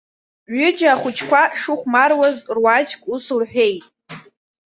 Ҩыџьа 0.55 0.87
ахәыҷқәа 0.93 1.41
шыхәмаруаз, 1.59 2.37
руаӡәк 2.55 3.03
ус 3.13 3.25
лҳәеит. 3.39 3.85